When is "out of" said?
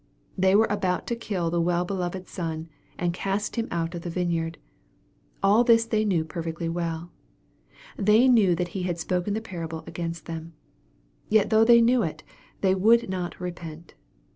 3.69-4.01